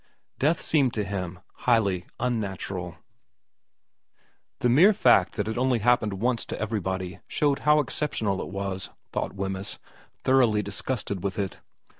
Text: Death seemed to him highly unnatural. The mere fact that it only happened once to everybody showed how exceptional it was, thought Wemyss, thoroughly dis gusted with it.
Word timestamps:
Death 0.39 0.59
seemed 0.61 0.95
to 0.95 1.03
him 1.03 1.41
highly 1.69 2.07
unnatural. 2.19 2.95
The 4.61 4.67
mere 4.69 4.93
fact 4.93 5.33
that 5.35 5.47
it 5.47 5.59
only 5.59 5.77
happened 5.77 6.13
once 6.13 6.43
to 6.45 6.59
everybody 6.59 7.19
showed 7.27 7.59
how 7.59 7.77
exceptional 7.79 8.41
it 8.41 8.47
was, 8.49 8.89
thought 9.11 9.33
Wemyss, 9.33 9.77
thoroughly 10.23 10.63
dis 10.63 10.81
gusted 10.81 11.21
with 11.23 11.37
it. 11.37 11.59